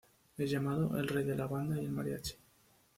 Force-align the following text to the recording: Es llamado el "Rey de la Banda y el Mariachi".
Es 0.35 0.49
llamado 0.49 0.97
el 0.97 1.07
"Rey 1.07 1.23
de 1.23 1.35
la 1.35 1.45
Banda 1.45 1.75
y 1.79 1.85
el 1.85 1.91
Mariachi". 1.91 2.33